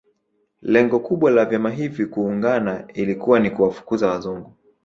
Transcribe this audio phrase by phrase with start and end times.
[0.61, 4.55] Lengo kubwa la vyama hivi kuungana ilikuwa ni kuwafukuza Wazungu